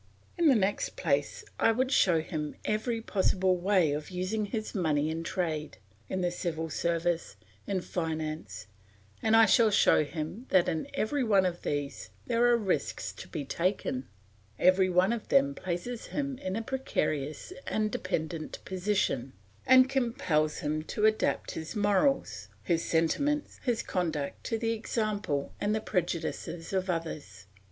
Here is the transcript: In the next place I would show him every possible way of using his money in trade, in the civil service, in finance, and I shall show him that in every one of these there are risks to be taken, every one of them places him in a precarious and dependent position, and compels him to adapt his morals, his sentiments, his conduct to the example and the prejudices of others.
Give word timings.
In 0.35 0.47
the 0.47 0.55
next 0.55 0.95
place 0.95 1.43
I 1.59 1.71
would 1.71 1.91
show 1.91 2.21
him 2.21 2.55
every 2.65 3.01
possible 3.01 3.55
way 3.57 3.91
of 3.91 4.09
using 4.09 4.45
his 4.45 4.73
money 4.73 5.11
in 5.11 5.21
trade, 5.23 5.77
in 6.09 6.21
the 6.21 6.31
civil 6.31 6.71
service, 6.71 7.35
in 7.67 7.81
finance, 7.81 8.65
and 9.21 9.35
I 9.35 9.45
shall 9.45 9.69
show 9.69 10.03
him 10.03 10.47
that 10.49 10.67
in 10.67 10.87
every 10.95 11.23
one 11.23 11.45
of 11.45 11.61
these 11.61 12.09
there 12.25 12.43
are 12.47 12.57
risks 12.57 13.13
to 13.13 13.27
be 13.27 13.45
taken, 13.45 14.07
every 14.57 14.89
one 14.89 15.13
of 15.13 15.27
them 15.29 15.53
places 15.53 16.07
him 16.07 16.39
in 16.39 16.55
a 16.55 16.63
precarious 16.63 17.53
and 17.67 17.91
dependent 17.91 18.57
position, 18.65 19.33
and 19.67 19.87
compels 19.87 20.57
him 20.61 20.81
to 20.85 21.05
adapt 21.05 21.51
his 21.51 21.75
morals, 21.75 22.47
his 22.63 22.83
sentiments, 22.83 23.59
his 23.61 23.83
conduct 23.83 24.43
to 24.45 24.57
the 24.57 24.71
example 24.73 25.53
and 25.61 25.75
the 25.75 25.79
prejudices 25.79 26.73
of 26.73 26.89
others. 26.89 27.45